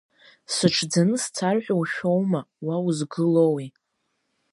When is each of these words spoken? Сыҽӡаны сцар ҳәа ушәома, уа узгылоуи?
Сыҽӡаны 0.55 1.15
сцар 1.23 1.57
ҳәа 1.63 1.75
ушәома, 1.81 2.41
уа 2.65 2.75
узгылоуи? 2.85 3.67